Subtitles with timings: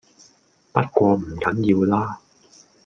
[0.73, 2.19] 不過唔緊要啦